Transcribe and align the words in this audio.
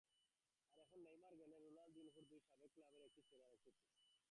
আর 0.67 0.79
এখন 0.81 0.99
নেইমার 1.05 1.33
গেলেন 1.39 1.59
রোনালদিনহোরই 1.65 2.27
দুই 2.29 2.39
সাবেক 2.45 2.71
ক্লাবের 2.75 3.07
একটি 3.07 3.21
ছেড়ে 3.27 3.43
আরেকটিতে। 3.45 3.83